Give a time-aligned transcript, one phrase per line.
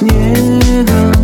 [0.00, 1.17] 你好。